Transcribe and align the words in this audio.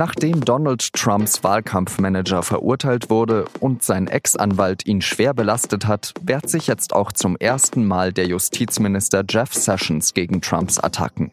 Nachdem 0.00 0.42
Donald 0.46 0.94
Trumps 0.94 1.44
Wahlkampfmanager 1.44 2.42
verurteilt 2.42 3.10
wurde 3.10 3.44
und 3.60 3.82
sein 3.82 4.06
Ex-Anwalt 4.06 4.86
ihn 4.86 5.02
schwer 5.02 5.34
belastet 5.34 5.86
hat, 5.86 6.14
wehrt 6.22 6.48
sich 6.48 6.68
jetzt 6.68 6.94
auch 6.94 7.12
zum 7.12 7.36
ersten 7.36 7.86
Mal 7.86 8.10
der 8.10 8.26
Justizminister 8.26 9.24
Jeff 9.28 9.52
Sessions 9.52 10.14
gegen 10.14 10.40
Trumps 10.40 10.78
Attacken. 10.78 11.32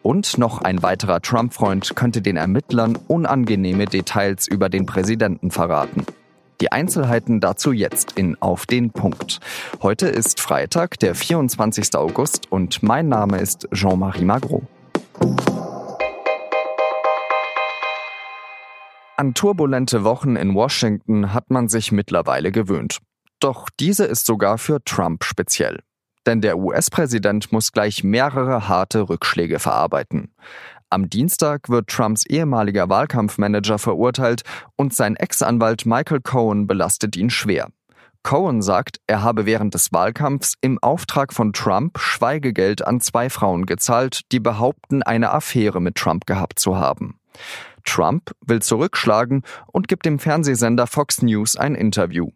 Und 0.00 0.38
noch 0.38 0.62
ein 0.62 0.82
weiterer 0.82 1.20
Trump-Freund 1.20 1.94
könnte 1.94 2.22
den 2.22 2.38
Ermittlern 2.38 2.96
unangenehme 3.08 3.84
Details 3.84 4.48
über 4.48 4.70
den 4.70 4.86
Präsidenten 4.86 5.50
verraten. 5.50 6.06
Die 6.62 6.72
Einzelheiten 6.72 7.40
dazu 7.40 7.72
jetzt 7.72 8.12
in 8.12 8.40
Auf 8.40 8.64
den 8.64 8.92
Punkt. 8.92 9.40
Heute 9.82 10.08
ist 10.08 10.40
Freitag, 10.40 10.98
der 11.00 11.14
24. 11.14 11.94
August 11.96 12.50
und 12.50 12.82
mein 12.82 13.10
Name 13.10 13.38
ist 13.38 13.68
Jean-Marie 13.70 14.24
Magro. 14.24 14.62
An 19.22 19.34
turbulente 19.34 20.02
Wochen 20.02 20.34
in 20.34 20.52
Washington 20.52 21.32
hat 21.32 21.48
man 21.48 21.68
sich 21.68 21.92
mittlerweile 21.92 22.50
gewöhnt. 22.50 22.98
Doch 23.38 23.68
diese 23.78 24.04
ist 24.04 24.26
sogar 24.26 24.58
für 24.58 24.82
Trump 24.82 25.22
speziell. 25.22 25.78
Denn 26.26 26.40
der 26.40 26.58
US-Präsident 26.58 27.52
muss 27.52 27.70
gleich 27.70 28.02
mehrere 28.02 28.66
harte 28.66 29.08
Rückschläge 29.08 29.60
verarbeiten. 29.60 30.34
Am 30.90 31.08
Dienstag 31.08 31.68
wird 31.68 31.86
Trumps 31.86 32.26
ehemaliger 32.26 32.88
Wahlkampfmanager 32.88 33.78
verurteilt 33.78 34.42
und 34.74 34.92
sein 34.92 35.14
Ex-Anwalt 35.14 35.86
Michael 35.86 36.20
Cohen 36.20 36.66
belastet 36.66 37.16
ihn 37.16 37.30
schwer. 37.30 37.68
Cohen 38.24 38.60
sagt, 38.60 38.96
er 39.06 39.22
habe 39.22 39.46
während 39.46 39.74
des 39.74 39.92
Wahlkampfs 39.92 40.54
im 40.62 40.80
Auftrag 40.80 41.32
von 41.32 41.52
Trump 41.52 42.00
Schweigegeld 42.00 42.84
an 42.84 43.00
zwei 43.00 43.30
Frauen 43.30 43.66
gezahlt, 43.66 44.22
die 44.32 44.40
behaupten, 44.40 45.04
eine 45.04 45.30
Affäre 45.30 45.80
mit 45.80 45.94
Trump 45.94 46.26
gehabt 46.26 46.58
zu 46.58 46.76
haben. 46.76 47.20
Trump 47.84 48.32
will 48.44 48.60
zurückschlagen 48.60 49.42
und 49.66 49.88
gibt 49.88 50.06
dem 50.06 50.18
Fernsehsender 50.18 50.86
Fox 50.86 51.22
News 51.22 51.56
ein 51.56 51.74
Interview. 51.74 52.28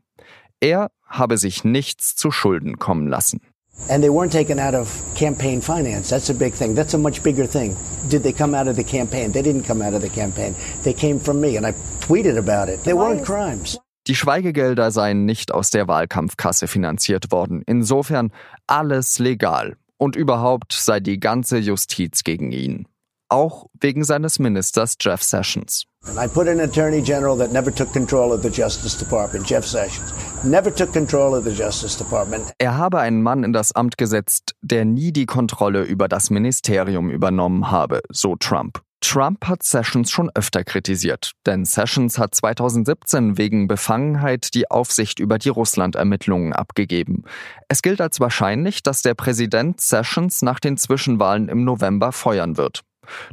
Er 0.60 0.90
habe 1.06 1.38
sich 1.38 1.64
nichts 1.64 2.16
zu 2.16 2.30
Schulden 2.30 2.78
kommen 2.78 3.06
lassen. 3.06 3.40
And 3.88 4.02
they 4.02 4.10
weren't 4.10 4.32
taken 4.32 4.58
out 4.58 4.74
of 4.74 4.88
campaign 5.14 5.60
finance. 5.60 6.08
That's 6.08 6.30
a 6.30 6.32
big 6.32 6.54
thing. 6.54 6.74
That's 6.74 6.94
a 6.94 6.98
much 6.98 7.22
bigger 7.22 7.46
thing. 7.46 7.76
Did 8.10 8.22
they 8.22 8.32
come 8.32 8.56
out 8.58 8.66
of 8.66 8.76
the 8.76 8.84
campaign? 8.84 9.32
They 9.32 9.42
didn't 9.42 9.66
come 9.66 9.82
out 9.82 9.94
of 9.94 10.00
the 10.00 10.08
campaign. 10.08 10.54
They 10.82 10.94
came 10.94 11.20
from 11.20 11.40
me 11.40 11.56
and 11.58 11.66
I 11.66 11.74
tweeted 12.00 12.38
about 12.38 12.72
it. 12.72 12.82
They 12.84 12.94
weren't 12.94 13.24
crimes. 13.24 13.78
Die 14.06 14.14
Schweigegelder 14.14 14.90
seien 14.92 15.24
nicht 15.26 15.52
aus 15.52 15.70
der 15.70 15.88
Wahlkampfkasse 15.88 16.68
finanziert 16.68 17.32
worden. 17.32 17.62
Insofern 17.66 18.32
alles 18.66 19.18
legal. 19.18 19.76
Und 19.98 20.16
überhaupt 20.16 20.72
sei 20.72 21.00
die 21.00 21.20
ganze 21.20 21.58
Justiz 21.58 22.22
gegen 22.22 22.52
ihn 22.52 22.86
auch 23.28 23.66
wegen 23.80 24.04
seines 24.04 24.38
Ministers 24.38 24.96
Jeff 25.00 25.22
Sessions. 25.22 25.84
I 26.16 26.28
put 26.28 26.46
an 26.46 26.60
attorney 26.60 27.02
general 27.02 27.36
that 27.38 27.52
never 27.52 27.74
took 27.74 27.92
control 27.92 28.32
of 28.32 28.42
the 28.42 28.48
Justice 28.48 28.96
Department, 28.96 29.48
Jeff 29.48 29.66
Sessions. 29.66 30.12
Never 30.44 30.72
took 30.72 30.92
control 30.92 31.34
of 31.34 31.44
the 31.44 31.50
Justice 31.50 31.98
Department. 31.98 32.52
Er 32.58 32.78
habe 32.78 33.00
einen 33.00 33.22
Mann 33.22 33.42
in 33.42 33.52
das 33.52 33.72
Amt 33.72 33.98
gesetzt, 33.98 34.54
der 34.62 34.84
nie 34.84 35.12
die 35.12 35.26
Kontrolle 35.26 35.82
über 35.82 36.08
das 36.08 36.30
Ministerium 36.30 37.10
übernommen 37.10 37.70
habe, 37.70 38.02
so 38.10 38.36
Trump. 38.36 38.80
Trump 39.00 39.46
hat 39.46 39.62
Sessions 39.62 40.10
schon 40.10 40.30
öfter 40.34 40.64
kritisiert, 40.64 41.32
denn 41.44 41.64
Sessions 41.64 42.18
hat 42.18 42.34
2017 42.34 43.36
wegen 43.36 43.68
Befangenheit 43.68 44.54
die 44.54 44.70
Aufsicht 44.70 45.20
über 45.20 45.38
die 45.38 45.50
Russland-Ermittlungen 45.50 46.52
abgegeben. 46.52 47.24
Es 47.68 47.82
gilt 47.82 48.00
als 48.00 48.20
wahrscheinlich, 48.20 48.82
dass 48.82 49.02
der 49.02 49.14
Präsident 49.14 49.80
Sessions 49.80 50.42
nach 50.42 50.60
den 50.60 50.76
Zwischenwahlen 50.76 51.48
im 51.48 51.64
November 51.64 52.10
feuern 52.10 52.56
wird. 52.56 52.82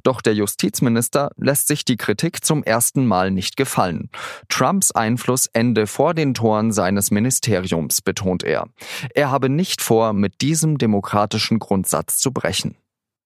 Doch 0.03 0.21
der 0.21 0.33
Justizminister 0.33 1.31
lässt 1.37 1.67
sich 1.67 1.85
die 1.85 1.97
Kritik 1.97 2.43
zum 2.45 2.63
ersten 2.63 3.05
Mal 3.05 3.31
nicht 3.31 3.57
gefallen. 3.57 4.09
Trumps 4.49 4.91
Einfluss 4.91 5.47
ende 5.47 5.87
vor 5.87 6.13
den 6.13 6.33
Toren 6.33 6.71
seines 6.71 7.11
Ministeriums, 7.11 8.01
betont 8.01 8.43
er. 8.43 8.67
Er 9.13 9.31
habe 9.31 9.49
nicht 9.49 9.81
vor, 9.81 10.13
mit 10.13 10.41
diesem 10.41 10.77
demokratischen 10.77 11.59
Grundsatz 11.59 12.17
zu 12.17 12.31
brechen. 12.31 12.75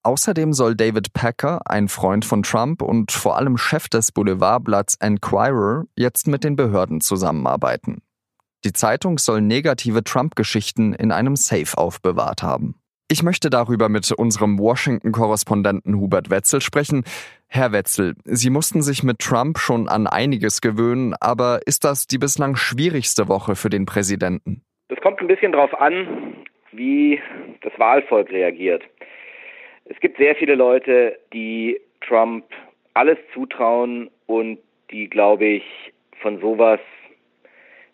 Außerdem 0.03 0.53
soll 0.53 0.75
David 0.75 1.11
Packer, 1.11 1.69
ein 1.69 1.89
Freund 1.89 2.23
von 2.23 2.41
Trump 2.41 2.81
und 2.81 3.11
vor 3.11 3.35
allem 3.35 3.57
Chef 3.57 3.89
des 3.89 4.13
Boulevardblatts 4.13 4.95
Enquirer, 4.95 5.83
jetzt 5.97 6.27
mit 6.27 6.45
den 6.45 6.55
Behörden 6.55 7.01
zusammenarbeiten. 7.01 8.01
Die 8.63 8.71
Zeitung 8.73 9.17
soll 9.17 9.41
negative 9.41 10.03
Trump-Geschichten 10.03 10.93
in 10.93 11.11
einem 11.11 11.35
Safe 11.35 11.77
aufbewahrt 11.77 12.41
haben. 12.41 12.75
Ich 13.09 13.23
möchte 13.23 13.49
darüber 13.49 13.87
mit 13.87 14.11
unserem 14.11 14.59
Washington-Korrespondenten 14.59 15.95
Hubert 15.95 16.29
Wetzel 16.29 16.59
sprechen. 16.59 17.05
Herr 17.47 17.71
Wetzel, 17.71 18.15
Sie 18.25 18.49
mussten 18.49 18.81
sich 18.81 19.01
mit 19.01 19.19
Trump 19.19 19.59
schon 19.59 19.87
an 19.87 20.07
einiges 20.07 20.59
gewöhnen, 20.59 21.15
aber 21.21 21.61
ist 21.65 21.85
das 21.85 22.07
die 22.07 22.17
bislang 22.17 22.57
schwierigste 22.57 23.29
Woche 23.29 23.55
für 23.55 23.69
den 23.69 23.85
Präsidenten? 23.85 24.61
Das 24.89 24.99
kommt 24.99 25.21
ein 25.21 25.27
bisschen 25.27 25.53
darauf 25.53 25.73
an, 25.79 26.35
wie 26.73 27.21
das 27.61 27.71
Wahlvolk 27.79 28.29
reagiert. 28.29 28.83
Es 29.85 29.97
gibt 30.01 30.17
sehr 30.17 30.35
viele 30.35 30.55
Leute, 30.55 31.17
die 31.31 31.79
Trump 32.05 32.43
alles 32.93 33.17
zutrauen 33.33 34.09
und 34.25 34.59
die, 34.91 35.09
glaube 35.09 35.45
ich, 35.45 35.63
von 36.21 36.41
sowas 36.41 36.81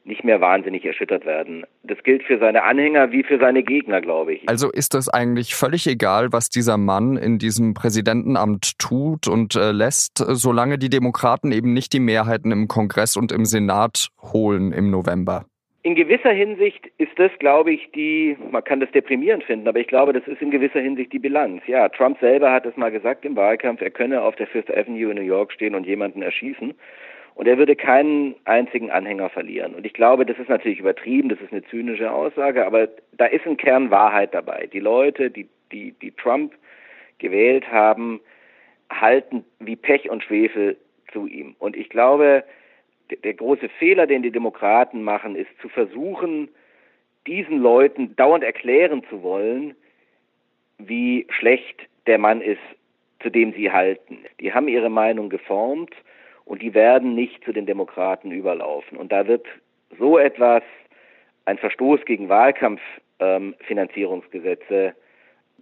nicht 0.05 0.23
mehr 0.23 0.41
wahnsinnig 0.41 0.85
erschüttert 0.85 1.25
werden. 1.25 1.65
Das 1.83 2.01
gilt 2.03 2.23
für 2.23 2.37
seine 2.39 2.63
Anhänger 2.63 3.11
wie 3.11 3.23
für 3.23 3.39
seine 3.39 3.63
Gegner, 3.63 4.01
glaube 4.01 4.33
ich. 4.33 4.49
Also 4.49 4.71
ist 4.71 4.95
es 4.95 5.09
eigentlich 5.09 5.55
völlig 5.55 5.87
egal, 5.87 6.31
was 6.31 6.49
dieser 6.49 6.77
Mann 6.77 7.17
in 7.17 7.37
diesem 7.37 7.73
Präsidentenamt 7.73 8.77
tut 8.79 9.27
und 9.27 9.55
äh, 9.55 9.71
lässt, 9.71 10.17
solange 10.17 10.77
die 10.77 10.89
Demokraten 10.89 11.51
eben 11.51 11.73
nicht 11.73 11.93
die 11.93 11.99
Mehrheiten 11.99 12.51
im 12.51 12.67
Kongress 12.67 13.15
und 13.17 13.31
im 13.31 13.45
Senat 13.45 14.09
holen 14.21 14.71
im 14.71 14.91
November. 14.91 15.45
In 15.85 15.95
gewisser 15.95 16.31
Hinsicht 16.31 16.89
ist 16.97 17.11
das, 17.17 17.31
glaube 17.39 17.73
ich, 17.73 17.91
die, 17.91 18.37
man 18.51 18.63
kann 18.63 18.79
das 18.79 18.89
deprimierend 18.91 19.43
finden, 19.43 19.67
aber 19.67 19.81
ich 19.81 19.87
glaube, 19.87 20.13
das 20.13 20.25
ist 20.27 20.41
in 20.41 20.49
gewisser 20.49 20.79
Hinsicht 20.79 21.11
die 21.11 21.19
Bilanz. 21.19 21.61
Ja, 21.67 21.89
Trump 21.89 22.19
selber 22.21 22.53
hat 22.53 22.65
es 22.65 22.77
mal 22.77 22.89
gesagt 22.89 23.25
im 23.25 23.35
Wahlkampf, 23.35 23.81
er 23.81 23.91
könne 23.91 24.21
auf 24.21 24.37
der 24.37 24.47
Fifth 24.47 24.71
Avenue 24.71 25.11
in 25.11 25.17
New 25.17 25.23
York 25.23 25.51
stehen 25.51 25.75
und 25.75 25.85
jemanden 25.85 26.21
erschießen. 26.21 26.73
Und 27.35 27.47
er 27.47 27.57
würde 27.57 27.75
keinen 27.75 28.35
einzigen 28.45 28.91
Anhänger 28.91 29.29
verlieren. 29.29 29.73
Und 29.73 29.85
ich 29.85 29.93
glaube, 29.93 30.25
das 30.25 30.37
ist 30.37 30.49
natürlich 30.49 30.79
übertrieben, 30.79 31.29
das 31.29 31.41
ist 31.41 31.51
eine 31.51 31.63
zynische 31.63 32.11
Aussage, 32.11 32.65
aber 32.65 32.89
da 33.13 33.25
ist 33.25 33.45
ein 33.47 33.57
Kern 33.57 33.89
Wahrheit 33.89 34.33
dabei. 34.33 34.67
Die 34.71 34.79
Leute, 34.79 35.31
die, 35.31 35.47
die, 35.71 35.93
die 35.93 36.11
Trump 36.11 36.53
gewählt 37.17 37.71
haben, 37.71 38.19
halten 38.91 39.43
wie 39.59 39.75
Pech 39.75 40.09
und 40.09 40.23
Schwefel 40.23 40.77
zu 41.11 41.25
ihm. 41.25 41.55
Und 41.57 41.75
ich 41.75 41.89
glaube, 41.89 42.43
der, 43.09 43.17
der 43.17 43.33
große 43.33 43.69
Fehler, 43.79 44.05
den 44.05 44.21
die 44.21 44.31
Demokraten 44.31 45.03
machen, 45.03 45.35
ist 45.35 45.49
zu 45.59 45.69
versuchen, 45.69 46.49
diesen 47.25 47.57
Leuten 47.57 48.15
dauernd 48.15 48.43
erklären 48.43 49.03
zu 49.09 49.23
wollen, 49.23 49.75
wie 50.77 51.25
schlecht 51.29 51.81
der 52.05 52.19
Mann 52.19 52.41
ist, 52.41 52.61
zu 53.21 53.29
dem 53.29 53.53
sie 53.53 53.71
halten. 53.71 54.19
Die 54.39 54.53
haben 54.53 54.67
ihre 54.67 54.89
Meinung 54.89 55.29
geformt 55.29 55.95
und 56.45 56.61
die 56.61 56.73
werden 56.73 57.15
nicht 57.15 57.43
zu 57.43 57.51
den 57.51 57.65
Demokraten 57.65 58.31
überlaufen. 58.31 58.97
Und 58.97 59.11
da 59.11 59.27
wird 59.27 59.45
so 59.97 60.17
etwas, 60.17 60.63
ein 61.45 61.57
Verstoß 61.57 62.05
gegen 62.05 62.29
Wahlkampffinanzierungsgesetze, 62.29 64.85
ähm, 64.85 64.93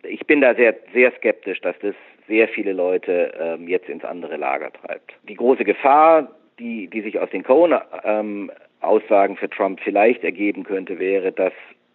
ich 0.04 0.26
bin 0.26 0.42
da 0.42 0.56
sehr, 0.56 0.76
sehr 0.94 1.12
skeptisch, 1.18 1.62
dass 1.62 1.78
das 1.80 1.96
sehr 2.28 2.48
viele 2.48 2.74
Leute 2.74 3.34
ähm, 3.40 3.68
jetzt 3.68 3.90
ins 3.90 4.04
andere 4.04 4.38
Lager 4.38 4.72
treibt. 4.72 5.14
Die 5.28 5.36
große 5.36 5.64
Gefahr, 5.64 6.32
die, 6.60 6.88
die 6.88 7.02
sich 7.02 7.20
aus 7.20 7.30
den 7.30 7.44
Cohen-Aussagen 7.44 9.34
ähm, 9.34 9.38
für 9.38 9.50
Trump 9.50 9.80
vielleicht 9.84 10.24
ergeben 10.24 10.64
könnte, 10.64 11.00
wäre, 11.00 11.32
dass 11.32 11.54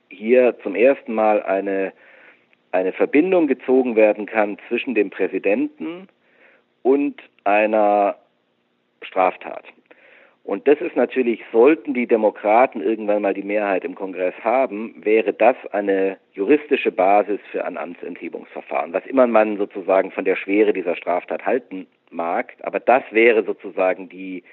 hier 0.09 0.57
zum 0.63 0.77
ersten 0.77 1.15
Mal 1.15 1.43
eine, 1.43 1.93
eine 2.73 2.93
Verbindung 2.93 3.49
gezogen 3.49 3.97
werden 3.97 4.27
kann 4.27 4.59
zwischen 4.69 4.95
dem 4.95 5.11
Präsidenten 5.11 6.09
und 6.83 7.21
einer 7.45 8.17
Straftat. 9.03 9.65
Und 10.47 10.67
das 10.69 10.81
ist 10.81 10.95
natürlich, 10.95 11.41
sollten 11.51 11.93
die 11.93 12.07
Demokraten 12.07 12.81
irgendwann 12.81 13.23
mal 13.23 13.35
die 13.35 13.43
Mehrheit 13.43 13.85
im 13.85 13.97
Kongress 13.97 14.35
haben, 14.45 14.95
wäre 15.05 15.33
das 15.33 15.57
eine 15.73 16.19
juristische 16.35 16.93
Basis 16.93 17.41
für 17.51 17.65
ein 17.65 17.77
Amtsenthebungsverfahren, 17.77 18.93
was 18.93 19.05
immer 19.07 19.27
man 19.27 19.57
sozusagen 19.57 20.13
von 20.13 20.25
der 20.25 20.37
Schwere 20.37 20.73
dieser 20.73 20.95
Straftat 20.95 21.45
halten 21.45 21.89
mag. 22.11 22.53
Aber 22.63 22.79
das 22.79 23.03
wäre 23.11 23.43
sozusagen 23.45 24.09
die 24.09 24.45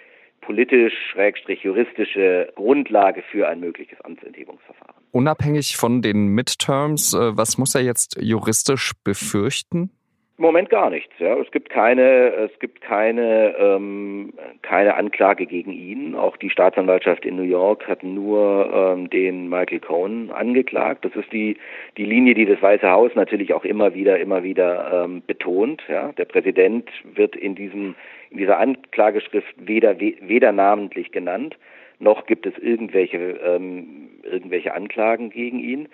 politisch-juristische 0.41 2.51
Grundlage 2.55 3.21
für 3.31 3.47
ein 3.47 3.59
mögliches 3.59 4.01
Amtsenthebungsverfahren. 4.01 4.95
Unabhängig 5.11 5.77
von 5.77 6.01
den 6.01 6.29
Midterms, 6.29 7.13
äh, 7.13 7.37
was 7.37 7.59
muss 7.59 7.75
er 7.75 7.81
jetzt 7.81 8.19
juristisch 8.19 8.93
befürchten? 9.03 9.91
Im 10.39 10.45
Moment 10.45 10.71
gar 10.71 10.89
nichts. 10.89 11.13
Ja. 11.19 11.37
Es 11.37 11.51
gibt 11.51 11.69
keine, 11.69 12.33
es 12.33 12.59
gibt 12.59 12.81
keine, 12.81 13.55
ähm, 13.55 14.33
keine 14.63 14.95
Anklage 14.95 15.45
gegen 15.45 15.71
ihn. 15.71 16.15
Auch 16.15 16.37
die 16.37 16.49
Staatsanwaltschaft 16.49 17.23
in 17.23 17.35
New 17.35 17.43
York 17.43 17.87
hat 17.87 18.01
nur 18.01 18.71
ähm, 18.73 19.11
den 19.11 19.47
Michael 19.47 19.79
Cohen 19.79 20.31
angeklagt. 20.31 21.05
Das 21.05 21.15
ist 21.15 21.31
die 21.31 21.57
die 21.97 22.05
Linie, 22.05 22.33
die 22.33 22.47
das 22.47 22.59
Weiße 22.63 22.89
Haus 22.89 23.11
natürlich 23.13 23.53
auch 23.53 23.63
immer 23.63 23.93
wieder, 23.93 24.19
immer 24.19 24.43
wieder 24.43 25.03
ähm, 25.05 25.21
betont. 25.27 25.83
Ja. 25.87 26.11
Der 26.13 26.25
Präsident 26.25 26.89
wird 27.03 27.35
in 27.35 27.53
diesem 27.53 27.93
in 28.31 28.37
dieser 28.37 28.57
Anklageschrift 28.57 29.53
weder 29.59 29.99
weder 29.99 30.51
namentlich 30.51 31.11
genannt, 31.11 31.57
noch 32.03 32.25
gibt 32.25 32.45
es 32.45 32.57
irgendwelche 32.57 33.17
ähm, 33.17 34.09
irgendwelche 34.23 34.73
Anklagen 34.73 35.29
gegen 35.29 35.59
ihn. 35.59 35.87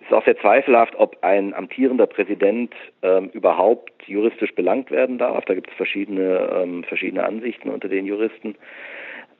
Es 0.00 0.06
ist 0.08 0.12
auch 0.12 0.24
sehr 0.24 0.38
zweifelhaft, 0.38 0.94
ob 0.96 1.16
ein 1.22 1.54
amtierender 1.54 2.06
Präsident 2.06 2.74
ähm, 3.02 3.30
überhaupt 3.30 4.02
juristisch 4.06 4.54
belangt 4.54 4.90
werden 4.90 5.18
darf. 5.18 5.44
Da 5.46 5.54
gibt 5.54 5.70
es 5.70 5.76
verschiedene, 5.76 6.50
ähm, 6.54 6.84
verschiedene 6.84 7.24
Ansichten 7.24 7.70
unter 7.70 7.88
den 7.88 8.04
Juristen. 8.04 8.54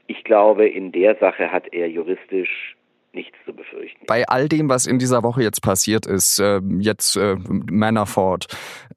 Ich 0.06 0.24
glaube, 0.24 0.66
in 0.66 0.92
der 0.92 1.16
Sache 1.16 1.52
hat 1.52 1.72
er 1.72 1.88
juristisch 1.88 2.76
nichts 3.12 3.36
zu 3.44 3.52
befürchten. 3.52 4.06
Bei 4.06 4.26
all 4.26 4.48
dem, 4.48 4.68
was 4.68 4.86
in 4.86 4.98
dieser 4.98 5.22
Woche 5.22 5.42
jetzt 5.42 5.62
passiert 5.62 6.06
ist, 6.06 6.40
äh, 6.40 6.60
jetzt 6.78 7.16
äh, 7.16 7.36
Manafort, 7.70 8.46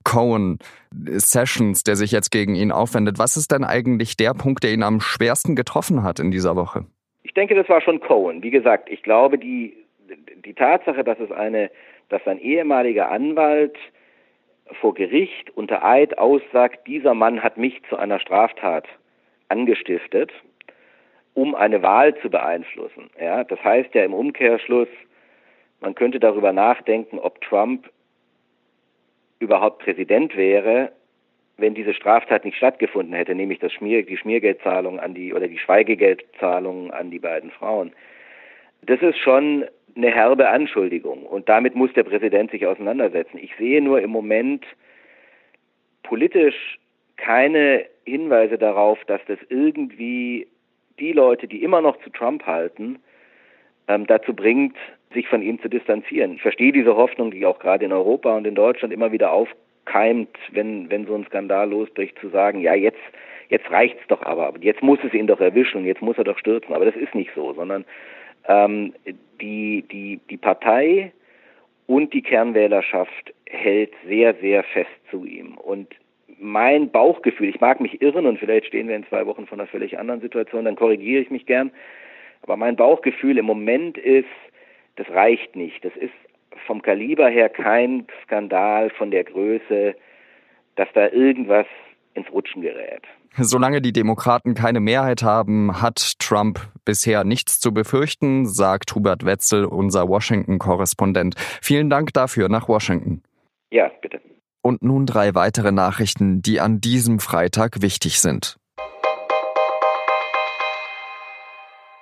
Cohen, 0.04 0.60
Sessions, 0.92 1.84
der 1.84 1.96
sich 1.96 2.12
jetzt 2.12 2.32
gegen 2.32 2.56
ihn 2.56 2.72
aufwendet, 2.72 3.20
was 3.20 3.38
ist 3.38 3.52
denn 3.52 3.64
eigentlich 3.64 4.18
der 4.18 4.34
Punkt, 4.34 4.64
der 4.64 4.72
ihn 4.72 4.84
am 4.84 5.02
schwersten 5.02 5.56
getroffen 5.56 6.04
hat 6.04 6.20
in 6.20 6.32
dieser 6.32 6.56
Woche? 6.56 6.86
Ich 7.28 7.34
denke, 7.34 7.56
das 7.56 7.68
war 7.68 7.82
schon 7.82 8.00
Cohen. 8.00 8.42
Wie 8.42 8.52
gesagt, 8.52 8.90
ich 8.90 9.04
glaube, 9.04 9.38
die 9.38 9.76
die 10.46 10.54
Tatsache, 10.54 11.04
dass 11.04 11.20
es 11.20 11.30
eine, 11.30 11.70
dass 12.08 12.26
ein 12.26 12.40
ehemaliger 12.40 13.12
Anwalt 13.12 13.78
vor 14.80 14.94
Gericht 14.94 15.50
unter 15.58 15.84
Eid 15.84 16.18
aussagt, 16.18 16.88
dieser 16.88 17.14
Mann 17.14 17.44
hat 17.44 17.58
mich 17.58 17.82
zu 17.90 17.98
einer 17.98 18.20
Straftat 18.22 18.86
angestiftet, 19.50 20.32
um 21.34 21.54
eine 21.54 21.82
Wahl 21.82 22.16
zu 22.20 22.30
beeinflussen. 22.30 23.10
Ja, 23.20 23.44
das 23.44 23.62
heißt 23.62 23.94
ja 23.94 24.06
im 24.06 24.14
Umkehrschluss, 24.14 24.88
man 25.82 25.96
könnte 25.96 26.22
darüber 26.22 26.54
nachdenken, 26.54 27.20
ob 27.20 27.42
Trump 27.42 27.90
überhaupt 29.40 29.84
Präsident 29.84 30.38
wäre, 30.38 30.94
wenn 31.58 31.74
diese 31.74 31.94
Straftat 31.94 32.46
nicht 32.46 32.58
stattgefunden 32.58 33.14
hätte, 33.14 33.34
nämlich 33.34 33.60
das 33.60 33.74
Schmier, 33.74 34.06
die 34.06 34.18
Schmiergeldzahlung 34.18 35.00
an 35.00 35.14
die 35.14 35.34
oder 35.34 35.48
die 35.48 35.58
Schweigegeldzahlung 35.58 36.92
an 36.92 37.10
die 37.10 37.20
beiden 37.20 37.52
Frauen. 37.52 37.92
Das 38.84 39.02
ist 39.02 39.18
schon 39.18 39.66
eine 39.96 40.14
herbe 40.14 40.48
Anschuldigung 40.50 41.24
und 41.24 41.50
damit 41.50 41.76
muss 41.76 41.92
der 41.94 42.04
Präsident 42.04 42.52
sich 42.52 42.68
auseinandersetzen. 42.68 43.40
Ich 43.42 43.56
sehe 43.58 43.82
nur 43.82 44.02
im 44.02 44.12
Moment 44.12 44.64
politisch 46.04 46.78
keine 47.18 47.86
Hinweise 48.06 48.60
darauf, 48.60 49.04
dass 49.06 49.22
das 49.28 49.40
irgendwie 49.50 50.48
die 51.00 51.12
Leute, 51.12 51.48
die 51.48 51.64
immer 51.64 51.82
noch 51.82 52.00
zu 52.02 52.12
Trump 52.12 52.46
halten, 52.46 53.00
ähm, 53.88 54.06
dazu 54.06 54.34
bringt, 54.34 54.78
sich 55.14 55.28
von 55.28 55.42
ihm 55.42 55.60
zu 55.62 55.70
distanzieren. 55.70 56.34
Ich 56.34 56.42
verstehe 56.42 56.72
diese 56.72 56.96
Hoffnung, 56.96 57.32
die 57.32 57.46
auch 57.46 57.60
gerade 57.60 57.86
in 57.86 57.94
Europa 57.94 58.36
und 58.36 58.46
in 58.46 58.56
Deutschland 58.56 58.94
immer 58.94 59.12
wieder 59.12 59.32
aufkeimt, 59.88 60.38
wenn, 60.52 60.90
wenn 60.90 61.06
so 61.06 61.16
ein 61.16 61.26
Skandal 61.26 61.70
losbricht, 61.70 62.18
zu 62.20 62.30
sagen, 62.30 62.62
ja, 62.62 62.74
jetzt, 62.74 63.00
jetzt 63.50 63.70
reicht's 63.72 64.06
doch 64.08 64.22
aber, 64.22 64.54
jetzt 64.62 64.84
muss 64.84 65.00
es 65.04 65.14
ihn 65.14 65.28
doch 65.28 65.40
erwischen, 65.40 65.86
jetzt 65.86 66.02
muss 66.02 66.18
er 66.18 66.24
doch 66.24 66.38
stürzen. 66.38 66.74
Aber 66.74 66.86
das 66.86 66.96
ist 66.96 67.16
nicht 67.16 67.32
so, 67.36 67.54
sondern 67.54 67.86
ähm, 68.48 68.94
die, 69.42 69.84
die, 69.92 70.20
die 70.30 70.38
Partei 70.38 71.12
und 71.86 72.14
die 72.14 72.22
Kernwählerschaft 72.22 73.34
hält 73.46 73.94
sehr, 74.08 74.34
sehr 74.36 74.64
fest 74.64 74.90
zu 75.10 75.26
ihm. 75.26 75.58
Und 75.58 75.88
mein 76.40 76.92
Bauchgefühl, 76.92 77.50
ich 77.50 77.62
mag 77.62 77.80
mich 77.80 78.02
irren 78.02 78.26
und 78.26 78.40
vielleicht 78.40 78.68
stehen 78.68 78.88
wir 78.88 78.96
in 78.96 79.08
zwei 79.08 79.26
Wochen 79.26 79.48
vor 79.48 79.58
einer 79.58 79.68
völlig 79.68 79.98
anderen 79.98 80.22
Situation, 80.22 80.66
dann 80.66 80.76
korrigiere 80.76 81.22
ich 81.22 81.32
mich 81.32 81.46
gern. 81.46 81.72
Aber 82.44 82.58
mein 82.58 82.76
Bauchgefühl 82.76 83.38
im 83.38 83.46
Moment 83.46 83.98
ist, 83.98 84.28
das 84.98 85.10
reicht 85.10 85.56
nicht. 85.56 85.84
Das 85.84 85.96
ist 85.96 86.14
vom 86.66 86.82
Kaliber 86.82 87.30
her 87.30 87.50
kein 87.50 88.08
Skandal 88.24 88.90
von 88.92 89.12
der 89.12 89.24
Größe, 89.24 89.96
dass 90.76 90.88
da 90.94 91.10
irgendwas 91.10 91.66
ins 92.14 92.32
Rutschen 92.32 92.62
gerät. 92.62 93.04
Solange 93.40 93.82
die 93.82 93.94
Demokraten 93.94 94.56
keine 94.56 94.80
Mehrheit 94.80 95.22
haben, 95.22 95.82
hat 95.82 96.14
Trump 96.20 96.60
bisher 96.86 97.24
nichts 97.24 97.60
zu 97.60 97.72
befürchten, 97.72 98.48
sagt 98.48 98.96
Hubert 98.96 99.26
Wetzel, 99.26 99.66
unser 99.66 100.08
Washington-Korrespondent. 100.08 101.36
Vielen 101.62 101.90
Dank 101.90 102.14
dafür 102.14 102.50
nach 102.50 102.68
Washington. 102.68 103.22
Ja, 103.70 103.92
bitte. 104.02 104.20
Und 104.64 104.82
nun 104.82 105.06
drei 105.06 105.36
weitere 105.36 105.72
Nachrichten, 105.72 106.42
die 106.42 106.60
an 106.60 106.82
diesem 106.82 107.20
Freitag 107.20 107.82
wichtig 107.82 108.20
sind. 108.20 108.58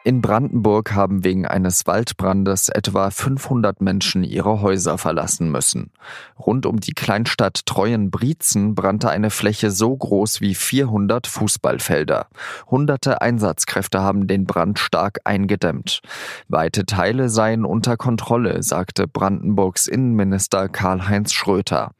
In 0.07 0.21
Brandenburg 0.21 0.93
haben 0.93 1.23
wegen 1.23 1.47
eines 1.47 1.87
Waldbrandes 1.87 2.69
etwa 2.69 3.09
500 3.09 3.81
Menschen 3.81 4.23
ihre 4.23 4.61
Häuser 4.61 4.99
verlassen 4.99 5.49
müssen. 5.49 5.89
Rund 6.37 6.67
um 6.67 6.79
die 6.79 6.93
Kleinstadt 6.93 7.65
Treuenbrietzen 7.65 8.75
brannte 8.75 9.09
eine 9.09 9.31
Fläche 9.31 9.71
so 9.71 9.97
groß 9.97 10.41
wie 10.41 10.53
400 10.53 11.25
Fußballfelder. 11.25 12.27
Hunderte 12.67 13.19
Einsatzkräfte 13.23 14.01
haben 14.01 14.27
den 14.27 14.45
Brand 14.45 14.77
stark 14.77 15.21
eingedämmt. 15.23 16.01
Weite 16.49 16.85
Teile 16.85 17.29
seien 17.29 17.65
unter 17.65 17.97
Kontrolle, 17.97 18.61
sagte 18.61 19.07
Brandenburgs 19.07 19.87
Innenminister 19.87 20.69
Karl-Heinz 20.69 21.33
Schröter. 21.33 21.93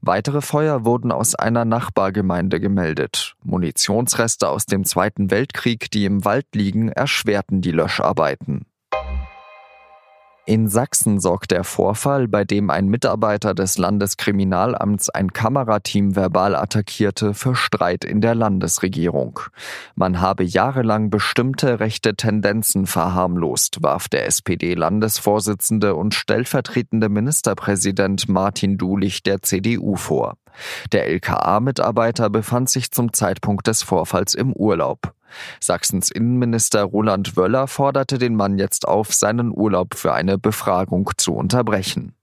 Weitere 0.00 0.40
Feuer 0.40 0.84
wurden 0.84 1.12
aus 1.12 1.36
einer 1.36 1.64
Nachbargemeinde 1.64 2.58
gemeldet. 2.58 3.36
Munitionsreste 3.44 4.48
aus 4.48 4.66
dem 4.66 4.84
Zweiten 4.84 5.30
Weltkrieg, 5.30 5.88
die 5.92 6.04
im 6.04 6.24
Wald 6.24 6.46
liegen, 6.56 6.88
erschwert 6.88 7.43
starten 7.44 7.60
die 7.60 7.72
Löscharbeiten. 7.72 8.66
In 10.46 10.68
Sachsen 10.68 11.20
sorgt 11.20 11.52
der 11.52 11.64
Vorfall, 11.64 12.28
bei 12.28 12.44
dem 12.44 12.68
ein 12.68 12.88
Mitarbeiter 12.88 13.54
des 13.54 13.78
Landeskriminalamts 13.78 15.08
ein 15.08 15.32
Kamerateam 15.32 16.16
verbal 16.16 16.54
attackierte, 16.54 17.32
für 17.32 17.54
Streit 17.54 18.04
in 18.04 18.20
der 18.20 18.34
Landesregierung. 18.34 19.40
Man 19.94 20.20
habe 20.20 20.44
jahrelang 20.44 21.08
bestimmte 21.08 21.80
rechte 21.80 22.14
Tendenzen 22.14 22.86
verharmlost, 22.86 23.82
warf 23.82 24.08
der 24.08 24.26
SPD-Landesvorsitzende 24.26 25.94
und 25.94 26.14
stellvertretende 26.14 27.08
Ministerpräsident 27.08 28.28
Martin 28.28 28.76
Dulich 28.76 29.22
der 29.22 29.40
CDU 29.40 29.96
vor. 29.96 30.36
Der 30.92 31.08
LKA-Mitarbeiter 31.08 32.30
befand 32.30 32.68
sich 32.68 32.90
zum 32.90 33.12
Zeitpunkt 33.12 33.66
des 33.66 33.82
Vorfalls 33.82 34.34
im 34.34 34.52
Urlaub. 34.52 35.14
Sachsens 35.60 36.10
Innenminister 36.10 36.84
Roland 36.84 37.36
Wöller 37.36 37.66
forderte 37.66 38.18
den 38.18 38.36
Mann 38.36 38.58
jetzt 38.58 38.86
auf, 38.86 39.12
seinen 39.12 39.50
Urlaub 39.50 39.94
für 39.94 40.12
eine 40.12 40.38
Befragung 40.38 41.10
zu 41.16 41.34
unterbrechen. 41.34 42.14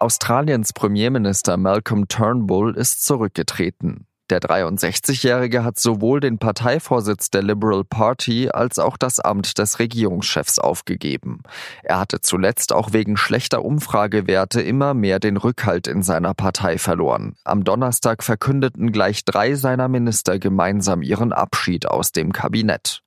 Australiens 0.00 0.72
Premierminister 0.72 1.56
Malcolm 1.56 2.06
Turnbull 2.06 2.76
ist 2.76 3.04
zurückgetreten. 3.04 4.07
Der 4.30 4.40
63-Jährige 4.40 5.64
hat 5.64 5.78
sowohl 5.78 6.20
den 6.20 6.38
Parteivorsitz 6.38 7.30
der 7.30 7.42
Liberal 7.42 7.82
Party 7.84 8.50
als 8.50 8.78
auch 8.78 8.98
das 8.98 9.20
Amt 9.20 9.58
des 9.58 9.78
Regierungschefs 9.78 10.58
aufgegeben. 10.58 11.42
Er 11.82 11.98
hatte 11.98 12.20
zuletzt 12.20 12.74
auch 12.74 12.92
wegen 12.92 13.16
schlechter 13.16 13.64
Umfragewerte 13.64 14.60
immer 14.60 14.92
mehr 14.92 15.18
den 15.18 15.38
Rückhalt 15.38 15.86
in 15.86 16.02
seiner 16.02 16.34
Partei 16.34 16.76
verloren. 16.76 17.36
Am 17.44 17.64
Donnerstag 17.64 18.22
verkündeten 18.22 18.92
gleich 18.92 19.24
drei 19.24 19.54
seiner 19.54 19.88
Minister 19.88 20.38
gemeinsam 20.38 21.00
ihren 21.00 21.32
Abschied 21.32 21.86
aus 21.86 22.12
dem 22.12 22.32
Kabinett. 22.32 23.02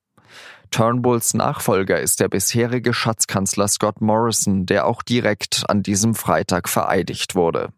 Turnbulls 0.72 1.34
Nachfolger 1.34 2.00
ist 2.00 2.20
der 2.20 2.28
bisherige 2.28 2.94
Schatzkanzler 2.94 3.68
Scott 3.68 4.02
Morrison, 4.02 4.66
der 4.66 4.88
auch 4.88 5.02
direkt 5.04 5.64
an 5.70 5.84
diesem 5.84 6.16
Freitag 6.16 6.68
vereidigt 6.68 7.36
wurde. 7.36 7.70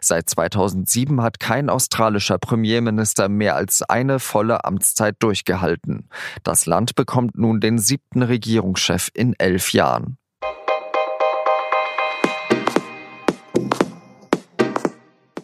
Seit 0.00 0.28
2007 0.28 1.22
hat 1.22 1.40
kein 1.40 1.70
australischer 1.70 2.38
Premierminister 2.38 3.28
mehr 3.28 3.54
als 3.54 3.82
eine 3.82 4.18
volle 4.18 4.64
Amtszeit 4.64 5.16
durchgehalten. 5.20 6.08
Das 6.42 6.66
Land 6.66 6.94
bekommt 6.94 7.38
nun 7.38 7.60
den 7.60 7.78
siebten 7.78 8.22
Regierungschef 8.22 9.10
in 9.14 9.34
elf 9.38 9.72
Jahren. 9.72 10.17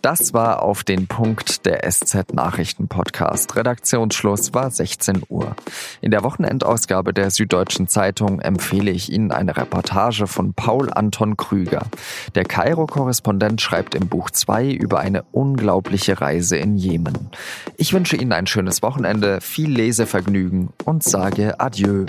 Das 0.04 0.34
war 0.34 0.62
auf 0.62 0.84
den 0.84 1.06
Punkt 1.06 1.64
der 1.64 1.90
SZ 1.90 2.34
Nachrichten 2.34 2.88
Podcast. 2.88 3.56
Redaktionsschluss 3.56 4.52
war 4.52 4.70
16 4.70 5.22
Uhr. 5.30 5.56
In 6.02 6.10
der 6.10 6.22
Wochenendausgabe 6.22 7.14
der 7.14 7.30
Süddeutschen 7.30 7.88
Zeitung 7.88 8.40
empfehle 8.40 8.90
ich 8.90 9.10
Ihnen 9.10 9.32
eine 9.32 9.56
Reportage 9.56 10.26
von 10.26 10.52
Paul 10.52 10.92
Anton 10.92 11.38
Krüger. 11.38 11.86
Der 12.34 12.44
Kairo-Korrespondent 12.44 13.62
schreibt 13.62 13.94
im 13.94 14.08
Buch 14.08 14.28
2 14.28 14.72
über 14.72 15.00
eine 15.00 15.22
unglaubliche 15.32 16.20
Reise 16.20 16.58
in 16.58 16.76
Jemen. 16.76 17.30
Ich 17.78 17.94
wünsche 17.94 18.16
Ihnen 18.18 18.32
ein 18.32 18.46
schönes 18.46 18.82
Wochenende, 18.82 19.40
viel 19.40 19.70
Lesevergnügen 19.70 20.68
und 20.84 21.02
sage 21.02 21.58
Adieu. 21.60 22.04